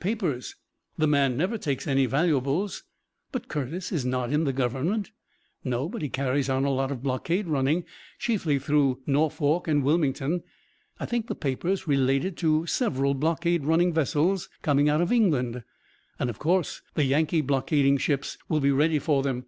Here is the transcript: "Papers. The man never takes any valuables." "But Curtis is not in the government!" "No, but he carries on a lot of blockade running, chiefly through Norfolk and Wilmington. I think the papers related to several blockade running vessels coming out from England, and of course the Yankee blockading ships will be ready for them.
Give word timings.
"Papers. 0.00 0.56
The 0.96 1.06
man 1.06 1.36
never 1.36 1.58
takes 1.58 1.86
any 1.86 2.06
valuables." 2.06 2.84
"But 3.32 3.48
Curtis 3.48 3.92
is 3.92 4.02
not 4.02 4.32
in 4.32 4.44
the 4.44 4.52
government!" 4.54 5.10
"No, 5.62 5.90
but 5.90 6.00
he 6.00 6.08
carries 6.08 6.48
on 6.48 6.64
a 6.64 6.70
lot 6.72 6.90
of 6.90 7.02
blockade 7.02 7.46
running, 7.48 7.84
chiefly 8.18 8.58
through 8.58 9.02
Norfolk 9.04 9.68
and 9.68 9.84
Wilmington. 9.84 10.42
I 10.98 11.04
think 11.04 11.26
the 11.26 11.34
papers 11.34 11.86
related 11.86 12.38
to 12.38 12.64
several 12.64 13.12
blockade 13.12 13.66
running 13.66 13.92
vessels 13.92 14.48
coming 14.62 14.88
out 14.88 15.00
from 15.06 15.12
England, 15.14 15.62
and 16.18 16.30
of 16.30 16.38
course 16.38 16.80
the 16.94 17.04
Yankee 17.04 17.42
blockading 17.42 17.98
ships 17.98 18.38
will 18.48 18.60
be 18.60 18.70
ready 18.70 18.98
for 18.98 19.22
them. 19.22 19.44